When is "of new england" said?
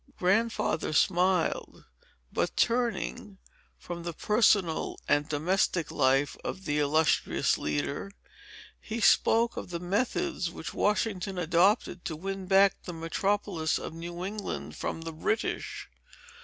13.77-14.75